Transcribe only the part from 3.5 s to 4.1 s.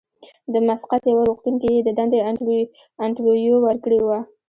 ورکړې